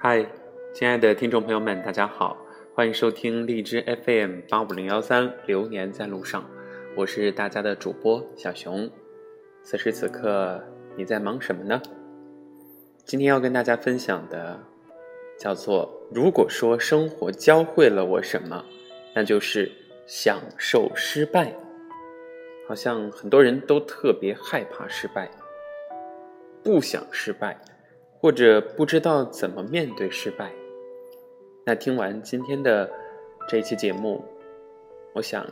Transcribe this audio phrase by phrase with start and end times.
[0.00, 0.24] 嗨，
[0.72, 2.36] 亲爱的听众朋友们，大家好，
[2.72, 6.40] 欢迎收听荔枝 FM 八五零幺三《流年在路上》，
[6.96, 8.88] 我是大家的主播小熊。
[9.64, 10.62] 此时此刻
[10.96, 11.82] 你在忙什么呢？
[13.04, 14.56] 今天要跟大家分享的
[15.36, 18.64] 叫做“如果说生活教会了我什么，
[19.16, 19.68] 那就是
[20.06, 21.52] 享受失败”。
[22.68, 25.28] 好像很多人都特别害怕失败，
[26.62, 27.60] 不想失败。
[28.20, 30.50] 或者不知道怎么面对失败，
[31.64, 32.90] 那听完今天的
[33.48, 34.24] 这一期节目，
[35.14, 35.46] 我想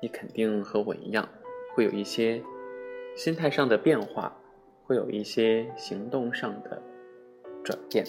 [0.00, 1.28] 你肯定和我一样，
[1.74, 2.40] 会有一些
[3.16, 4.36] 心态上的变化，
[4.84, 6.80] 会有一些行动上的
[7.64, 8.04] 转变。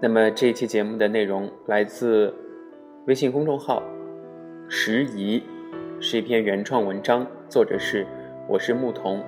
[0.00, 2.34] 那么这一期节目的内容来自
[3.06, 3.82] 微信公众号
[4.70, 5.42] “时宜”，
[6.00, 8.06] 是一篇原创文章，作者是
[8.48, 9.22] 我是牧童。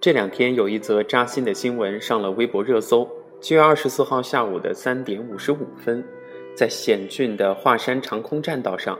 [0.00, 3.06] 这两天有一则扎心的新闻上了微博热搜。
[3.38, 6.02] 七月二十四号下午的三点五十五分，
[6.56, 8.98] 在险峻的华山长空栈道上，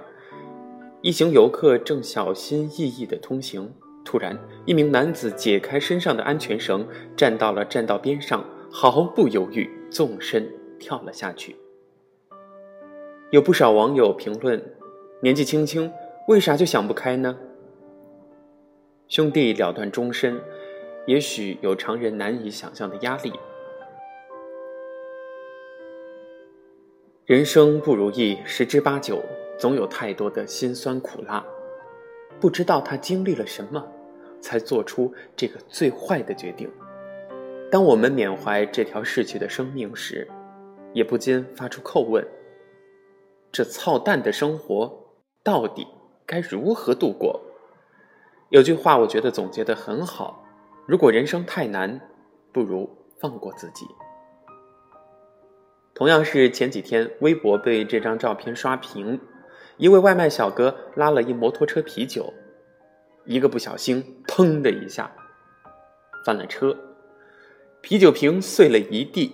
[1.00, 3.72] 一行游客正小心翼翼地通行。
[4.04, 10.46] 突然，一名男子解开身上的安全绳，站到了栈道边上，毫不犹豫纵身
[10.78, 11.56] 跳了下去。
[13.30, 14.62] 有不少网友评论
[15.22, 15.90] ：“年纪轻轻，
[16.28, 17.38] 为啥就想不开呢？”
[19.08, 20.38] 兄弟了断终身。
[21.06, 23.32] 也许有常人难以想象的压力。
[27.24, 29.22] 人生不如意十之八九，
[29.58, 31.44] 总有太多的辛酸苦辣。
[32.40, 33.86] 不知道他经历了什么，
[34.40, 36.70] 才做出这个最坏的决定。
[37.70, 40.26] 当我们缅怀这条逝去的生命时，
[40.92, 42.26] 也不禁发出叩问：
[43.52, 45.12] 这操蛋的生活
[45.44, 45.86] 到底
[46.26, 47.40] 该如何度过？
[48.48, 50.39] 有句话，我觉得总结的很好。
[50.90, 52.00] 如果人生太难，
[52.50, 52.90] 不如
[53.20, 53.86] 放过自己。
[55.94, 59.20] 同样是前几天，微博被这张照片刷屏，
[59.76, 62.34] 一位外卖小哥拉了一摩托车啤酒，
[63.24, 65.08] 一个不小心，砰的一下
[66.26, 66.76] 翻了车，
[67.80, 69.32] 啤酒瓶碎了一地。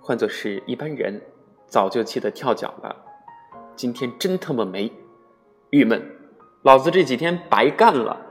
[0.00, 1.20] 换作是一般人，
[1.66, 2.96] 早就气得跳脚了。
[3.76, 4.90] 今天真他妈没，
[5.68, 6.02] 郁闷，
[6.62, 8.22] 老子这几天白干了。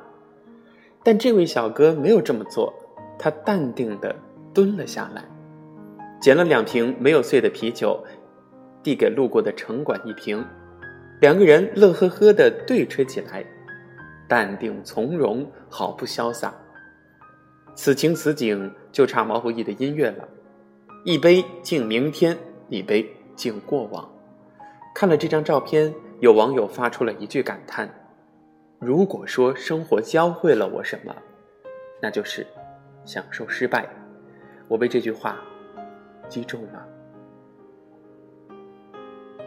[1.05, 2.73] 但这位小哥没有这么做，
[3.19, 4.15] 他淡定地
[4.55, 5.23] 蹲了下来，
[6.19, 8.03] 捡了两瓶没有碎的啤酒，
[8.81, 10.43] 递给路过的城管一瓶，
[11.21, 13.45] 两个人乐呵呵地对吹起来，
[14.27, 16.51] 淡定从容，好不潇洒。
[17.75, 20.27] 此情此景，就差毛不易的音乐了，
[21.03, 22.35] 一杯敬明天，
[22.67, 24.09] 一杯敬过往。
[24.95, 27.87] 看了这张照片，有网友发出了一句感叹。
[28.85, 31.15] 如果说生活教会了我什么，
[31.99, 32.45] 那就是
[33.03, 33.89] 享受失败。
[34.67, 35.39] 我被这句话
[36.29, 36.85] 击中了。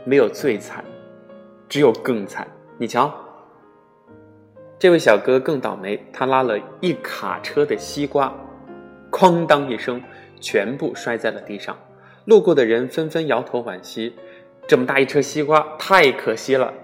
[0.04, 0.84] 没有最惨，
[1.68, 2.48] 只有更惨。
[2.78, 3.14] 你瞧，
[4.76, 8.34] 这位小哥更倒霉，他拉了一卡车的西瓜，
[9.08, 10.02] 哐当一声，
[10.40, 11.78] 全部摔在了地上。
[12.24, 14.16] 路过的人纷纷摇头惋惜：
[14.66, 16.74] 这么大一车西瓜，太可惜了！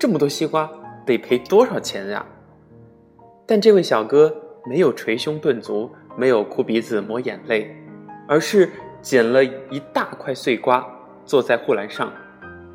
[0.00, 0.68] 这么多西瓜。
[1.04, 2.24] 得赔多少钱呀？
[3.46, 7.74] 但这位小哥没有捶胸顿足，没有哭鼻子抹眼泪，
[8.28, 8.70] 而是
[9.00, 10.86] 捡了一大块碎瓜，
[11.24, 12.12] 坐在护栏上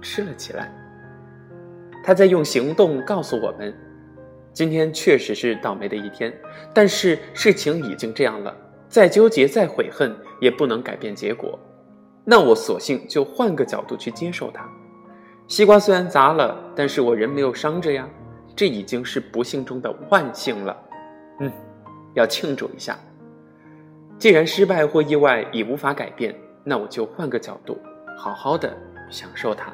[0.02, 0.72] 吃了起来。
[2.04, 3.74] 他在用行动告诉我们：
[4.54, 6.34] 今天确实是倒霉的一天，
[6.74, 8.56] 但是事情已经这样了，
[8.88, 11.58] 再纠结再悔恨也不能改变结果。
[12.24, 14.70] 那我索性就换个角度去接受它。
[15.48, 18.08] 西瓜虽然砸了，但是我人没有伤着呀，
[18.54, 20.76] 这已经是不幸中的万幸了。
[21.40, 21.50] 嗯，
[22.16, 23.00] 要庆祝一下。
[24.20, 26.36] 既然失败或意外已无法改变，
[26.66, 27.80] 那我就换个角度，
[28.18, 28.76] 好好的
[29.10, 29.72] 享受它。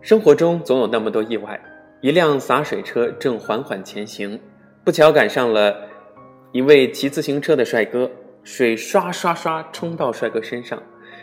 [0.00, 1.60] 生活中总有那么多意外，
[2.00, 4.40] 一辆洒水车正缓缓前行，
[4.84, 5.74] 不巧赶上了
[6.52, 8.08] 一位骑自行车的帅哥，
[8.44, 10.80] 水刷刷刷冲到帅哥身上。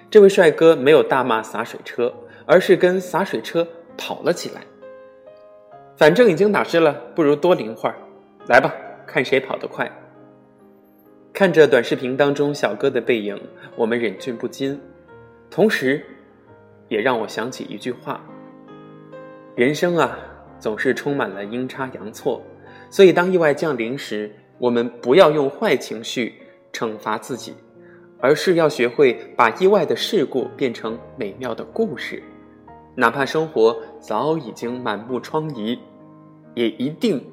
[0.10, 2.14] 这位帅哥没有大骂洒水车，
[2.46, 3.68] 而是跟洒水车
[3.98, 4.62] 跑了起来。
[5.98, 7.96] 反正已经打湿了，不如多淋会儿。
[8.48, 8.74] 来吧，
[9.06, 9.92] 看谁跑得快。
[11.34, 13.38] 看着短视频当中小哥的背影，
[13.76, 14.80] 我们忍俊不禁，
[15.52, 16.02] 同时，
[16.88, 18.24] 也让我想起一句话：
[19.56, 20.18] 人生啊，
[20.58, 22.42] 总是充满了阴差阳错。
[22.90, 26.34] 所以，当意外降临时，我们不要用坏情绪
[26.72, 27.54] 惩罚自己。
[28.20, 32.22] 而是要学会把意外的事故变成美妙的故事，
[32.96, 35.78] 哪怕生活早已经满目疮痍，
[36.56, 37.24] 也一定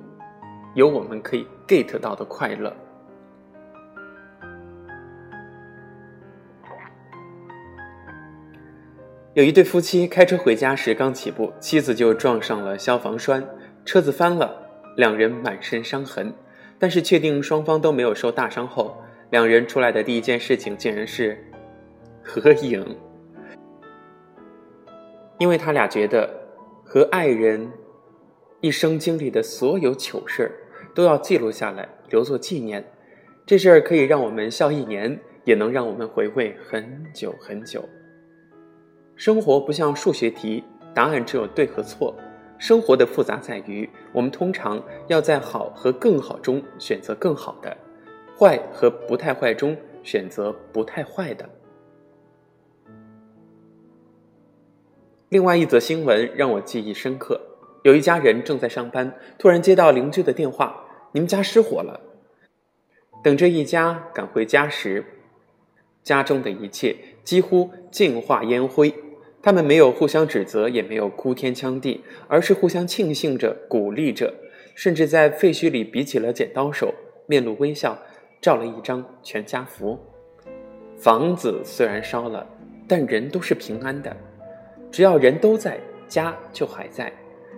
[0.75, 2.75] 有我们可以 get 到的快乐。
[9.33, 13.45] 有一对夫妻开车回家时，刚起步，妻子就撞上了消防栓，
[13.85, 14.55] 车子翻了，
[14.97, 16.33] 两人满身伤痕。
[16.79, 18.97] 但是确定双方都没有受大伤后，
[19.31, 21.37] 两人出来的第一件事情竟然是
[22.23, 22.97] 合影，
[25.39, 26.29] 因为他俩觉得
[26.85, 27.71] 和爱人
[28.61, 30.53] 一生经历的所有糗事
[30.95, 32.85] 都要记录下来，留作纪念。
[33.45, 37.87] 这事儿可以让我们笑一年，也能让我们回味很久很久。
[39.17, 42.17] 生活不像数学题，答案只有对和错。
[42.57, 47.77] 生活的复杂在于，我们通常要在好和更好中选择更好的，
[48.39, 51.49] 坏和不太坏中选择不太坏的。
[55.29, 57.41] 另外一则新闻让我记忆深刻：
[57.83, 62.01] 有一家人正在上班，突然接到邻居的电话：“你们家失火了。”
[63.23, 65.05] 等这一家赶回家时，
[66.03, 68.95] 家中的一切几乎尽化烟灰。
[69.43, 74.33] 他们没有互相指责，也没有哭天抢地，而是互相庆幸着、鼓励着，
[74.75, 76.95] 甚至在废墟里比起了剪刀手，
[77.27, 77.99] 面露微笑，
[78.41, 79.99] 照了一张全家福。
[80.97, 82.47] 房子虽然烧了，
[82.87, 84.17] 但人都是平安的。
[84.91, 87.13] 只要人都在，家就还在。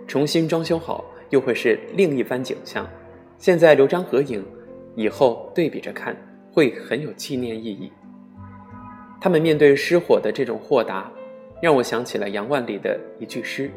[0.07, 2.87] 重新装修好，又会是另一番景象。
[3.37, 4.43] 现在留张合影，
[4.95, 6.15] 以后对比着看，
[6.51, 7.91] 会很有纪念意义。
[9.19, 11.11] 他们面对失火的这种豁达。
[11.59, 13.71] 让我想起了杨万里的一句诗：“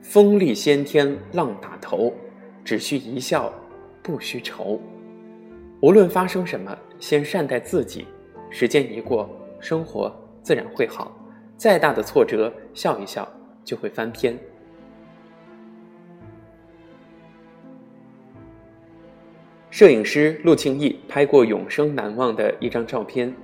[0.00, 2.14] 风力先天浪打头，
[2.64, 3.52] 只需一笑，
[4.00, 4.80] 不须愁。”
[5.80, 8.06] 无论发生什么，先善待自己。
[8.50, 9.28] 时间一过，
[9.60, 11.16] 生活自然会好。
[11.56, 13.28] 再大的挫折，笑一笑
[13.64, 14.38] 就会翻篇。
[19.70, 23.34] 摄影师陆庆义拍过永生难忘的一张照片，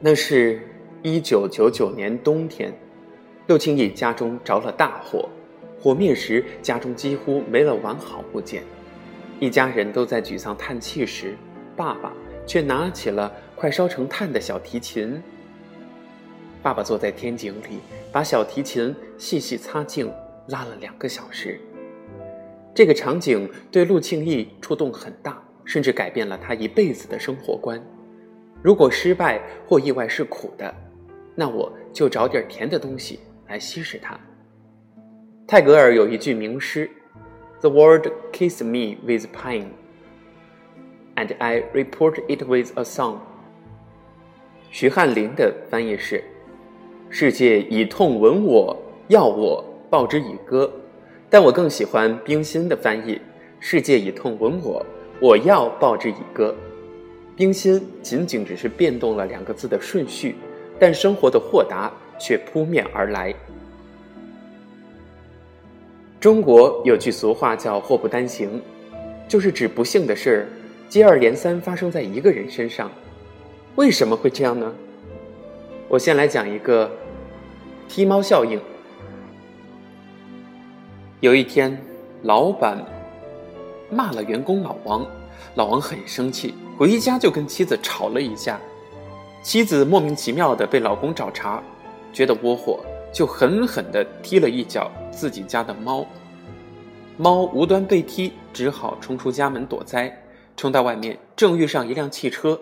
[0.00, 0.62] 那是。
[1.04, 2.72] 一九九九年冬天，
[3.46, 5.28] 陆庆义家中着了大火，
[5.80, 8.64] 火灭时家中几乎没了完好物件。
[9.40, 11.36] 一家人都在沮丧叹气时，
[11.76, 12.12] 爸爸
[12.44, 15.22] 却拿起了快烧成炭的小提琴。
[16.60, 17.78] 爸爸坐在天井里，
[18.10, 20.12] 把小提琴细细擦净，
[20.48, 21.60] 拉了两个小时。
[22.74, 27.80] 这个场景对陆庆义触动很大，甚至改变了他一辈子的生活观。
[28.60, 30.74] 如果失败或意外是苦的，
[31.36, 34.18] 那我就找点甜的东西来稀释它。
[35.46, 36.90] 泰戈尔有一句名诗
[37.60, 39.66] ：“The world kissed me with pain,
[41.16, 43.18] and I report it with a song。”
[44.70, 46.22] 徐汉林的翻译是
[47.10, 48.76] ：“世界以痛吻我，
[49.08, 50.70] 要我报之以歌。”
[51.30, 53.20] 但我更喜欢冰心的翻译
[53.60, 54.84] ：“世界以痛吻我，
[55.20, 56.54] 我要报之以歌。”
[57.36, 60.36] 冰心仅仅只是变动了两个字的顺序。
[60.80, 63.34] 但生活的豁达却扑面而来。
[66.20, 68.60] 中国有句俗话叫“祸不单行”，
[69.28, 70.48] 就是指不幸的事儿
[70.88, 72.90] 接二连三发生在一个人身上。
[73.76, 74.74] 为什么会这样呢？
[75.86, 76.90] 我先来讲一个
[77.88, 78.60] 踢猫效应。
[81.20, 81.80] 有一天，
[82.22, 82.84] 老板
[83.88, 85.06] 骂了员工老王，
[85.54, 88.58] 老王很生气，回家就跟妻子吵了一架。
[89.40, 91.62] 妻子莫名其妙的被老公找茬，
[92.12, 92.80] 觉得窝火，
[93.12, 96.06] 就狠狠的踢了一脚自己家的猫。
[97.16, 100.24] 猫无端被踢，只好冲出家门躲灾。
[100.56, 102.60] 冲到外面，正遇上一辆汽车，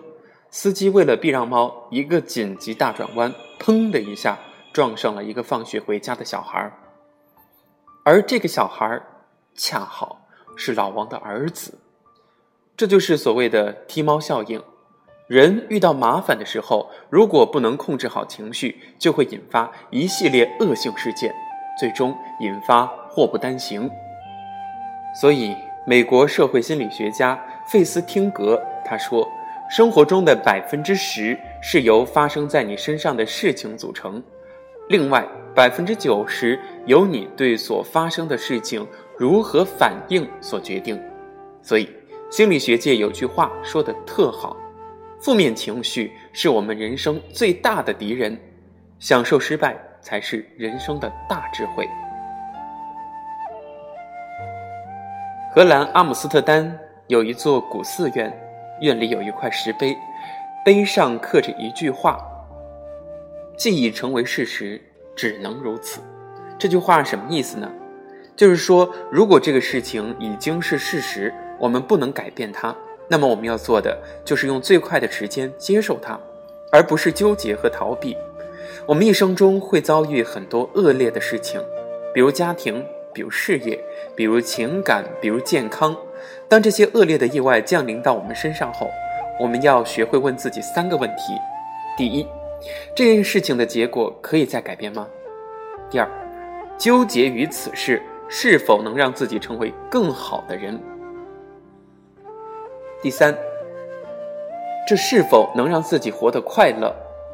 [0.51, 4.37] 司机为了避让猫，一个紧急大转弯，砰的一下
[4.71, 6.71] 撞上了一个放学回家的小孩
[8.03, 9.01] 而这个小孩
[9.55, 11.79] 恰好是老王的儿子。
[12.75, 14.61] 这就是所谓的踢猫效应。
[15.27, 21.33] 人遇到麻烦的时候，如果不能控制好情绪，就会引发一系列恶性事件，
[21.77, 23.89] 最终引发祸不单行。
[25.19, 25.53] 所以，
[25.85, 27.37] 美国社会心理学家
[27.69, 29.27] 费斯汀格他说
[29.69, 34.23] ：“生活中的百分之十是由发生在你身上的事情组成，
[34.87, 40.97] 另外百分之九十由你对所发生的事情如何反应所决定。”
[41.61, 41.89] 所以，
[42.31, 44.55] 心理学界有句话说的特好。
[45.19, 48.37] 负面情绪是我们人生最大的敌人，
[48.99, 51.87] 享受失败才是人生的大智慧。
[55.53, 58.31] 荷兰阿姆斯特丹有一座古寺院，
[58.81, 59.97] 院里有一块石碑，
[60.63, 62.19] 碑上刻着一句话
[63.57, 64.79] ：“既已成为事实，
[65.15, 65.99] 只能如此。
[66.59, 67.71] 这句话什么意思呢？
[68.35, 72.75] 就是说，如果这个事情已经是事实，我们不能改变它，
[73.07, 76.19] 那么我们要做的就是用最快的时间接受它，
[76.71, 78.15] 而不是纠结和逃避。
[78.85, 81.61] 我们一生中会遭遇很多恶劣的事情，
[82.13, 83.79] 比如家庭，比如事业，
[84.15, 85.95] 比如情感，比如健康。
[86.47, 88.89] 当这些恶劣的意外降临到我们身上后，
[89.39, 91.33] 我们要学会问自己三个问题：
[91.97, 92.27] 第一，
[92.95, 95.07] 这件事情的结果可以再改变吗？
[95.89, 96.09] 第二，
[96.77, 98.01] 纠结于此事。
[98.29, 100.77] 是否能让自己成为更好的人？
[102.99, 103.37] 第三，
[104.87, 106.91] 这是否能让自己活得快乐，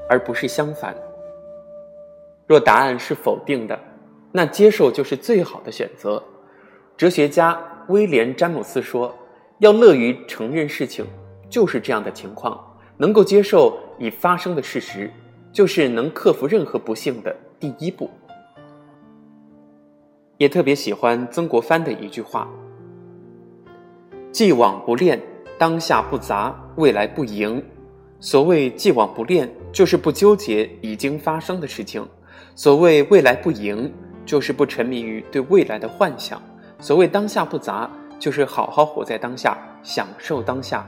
[0.10, 0.94] 而不是相反？
[2.46, 3.80] 若答案是否定的，
[4.34, 6.22] 那接受就是最好的选择。
[6.98, 9.16] 哲学家威廉·詹姆斯说
[9.60, 11.06] ：“要乐于承认事情
[11.50, 15.10] 就是这样的情况，能够接受已发生的事实，
[15.54, 18.10] 就是能克服任何不幸的第一步。”
[20.38, 22.50] 也特别喜欢曾国藩的一句话
[24.30, 25.20] ：“既往不恋，
[25.64, 27.64] 当下不杂，未来不迎。”
[28.20, 32.04] 所谓既往不恋，就是不纠结已经发生的事情；
[32.54, 33.90] 所谓未来不迎，
[34.26, 36.38] 就是不沉迷于对未来的幻想；
[36.80, 37.90] 所谓当下不杂，
[38.20, 40.86] 就是好好活在当下，享受当下。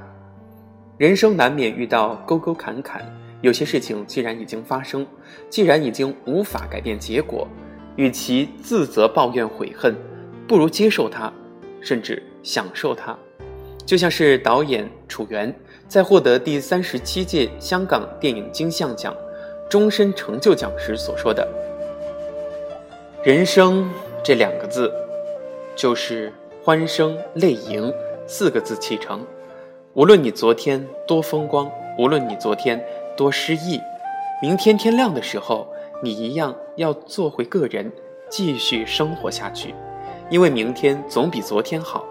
[0.98, 3.01] 人生难免遇到沟沟坎坎，
[3.39, 5.08] 有些事情既然已经发生，
[5.50, 7.48] 既然已经无法改变结果。
[7.96, 9.96] 与其自责、抱怨、悔恨，
[10.46, 11.32] 不如接受它，
[11.79, 13.17] 甚至享受它。
[13.86, 15.54] 就像是导演楚原
[15.88, 19.15] 在获得第三十七届香港电影金像奖
[19.70, 21.48] 终身成就奖时所说的
[23.24, 23.89] ：“人生
[24.24, 24.92] 这两个字，
[25.75, 27.94] 就是欢声泪盈
[28.25, 29.25] 四个字砌成。
[29.94, 32.84] 无论你昨天多风光，无论你昨天
[33.15, 33.80] 多失意，
[34.42, 35.68] 明天天亮的时候。”
[36.04, 37.89] 你一样要做回个人，
[38.30, 39.74] 继续生活下去，
[40.30, 42.04] 因为明天总比昨天好，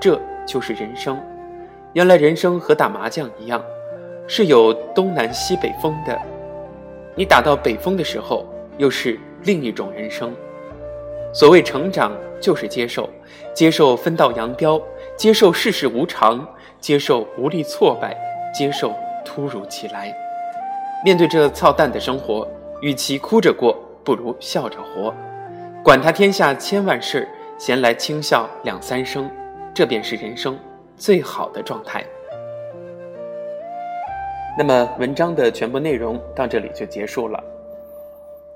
[0.00, 1.20] 这就是人生。
[1.92, 3.62] 原来人生和打麻将一样，
[4.26, 6.18] 是有东南西北风的。
[7.14, 8.46] 你打到北风的时候，
[8.78, 10.34] 又是另一种人生。
[11.34, 13.10] 所谓成长，就是接受，
[13.52, 14.80] 接受分道扬镳，
[15.16, 16.48] 接受世事无常，
[16.80, 18.16] 接受无力挫败，
[18.54, 20.12] 接受突如其来。
[21.04, 22.48] 面对这操蛋的生活。
[22.80, 25.12] 与其哭着过，不如笑着活。
[25.82, 27.28] 管他天下千万事，
[27.58, 29.28] 闲来轻笑两三声，
[29.78, 30.58] 这便是人生
[30.96, 32.04] 最好的状态。
[34.58, 37.40] 那么，文章的全部内容到这里就结束了。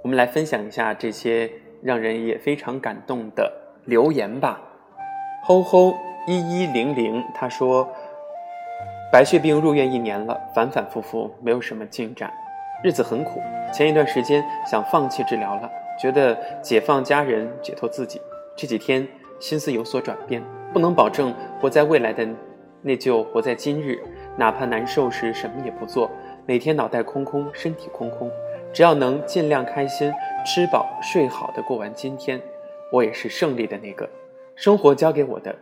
[0.02, 1.48] 我们来分享一下这些
[1.80, 3.52] 让人也非常感动的
[3.84, 4.60] 留言吧。
[5.44, 5.94] 吼吼
[6.26, 7.88] 一一零零，他说
[9.12, 12.32] ：“白血病入院一年了，反反复复，没有什么进展。”
[12.82, 13.40] 日子很苦，
[13.72, 18.20] 前一段时间想放弃治疗了，觉得解放家人，解脱自己。
[18.56, 19.06] 这几天
[19.38, 22.26] 心思有所转变，不能保证活在未来的，
[22.80, 24.02] 那就活在今日。
[24.36, 26.10] 哪怕难受时什么也不做，
[26.46, 28.30] 每天脑袋空空，身体空空，
[28.72, 30.10] 只要能尽量开心，
[30.46, 32.40] 吃饱睡好的过完今天，
[32.90, 34.08] 我也是胜利的那个。
[34.56, 35.54] 生活教给我的，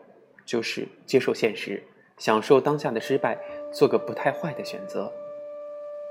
[0.45, 1.83] 就是接受现实，
[2.17, 3.37] 享受当下的失败，
[3.73, 5.13] 做个不太坏的选择。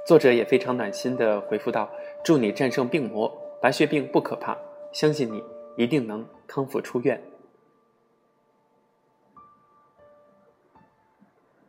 [0.06, 1.90] 作者也非常暖心的回复道
[2.24, 4.58] ：“祝你战胜病魔，白血病不可怕，
[4.92, 5.42] 相信你
[5.78, 7.22] 一定能康复出院。”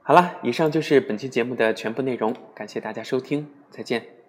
[0.03, 4.20] 好了，以上就是本期节目的全部内容，感谢大家收听，再见。